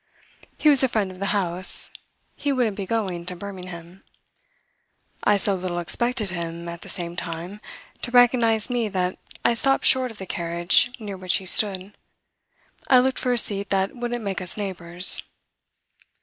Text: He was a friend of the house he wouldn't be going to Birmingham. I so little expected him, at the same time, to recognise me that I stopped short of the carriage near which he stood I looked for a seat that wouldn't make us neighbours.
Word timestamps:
He 0.57 0.67
was 0.67 0.81
a 0.81 0.87
friend 0.87 1.11
of 1.11 1.19
the 1.19 1.27
house 1.27 1.91
he 2.35 2.51
wouldn't 2.51 2.75
be 2.75 2.87
going 2.87 3.23
to 3.27 3.35
Birmingham. 3.35 4.03
I 5.23 5.37
so 5.37 5.53
little 5.53 5.77
expected 5.77 6.31
him, 6.31 6.67
at 6.67 6.81
the 6.81 6.89
same 6.89 7.15
time, 7.15 7.61
to 8.01 8.09
recognise 8.09 8.67
me 8.67 8.89
that 8.89 9.19
I 9.45 9.53
stopped 9.53 9.85
short 9.85 10.09
of 10.09 10.17
the 10.17 10.25
carriage 10.25 10.89
near 10.97 11.17
which 11.17 11.35
he 11.35 11.45
stood 11.45 11.95
I 12.87 12.97
looked 12.97 13.19
for 13.19 13.31
a 13.31 13.37
seat 13.37 13.69
that 13.69 13.95
wouldn't 13.95 14.23
make 14.23 14.41
us 14.41 14.57
neighbours. 14.57 15.21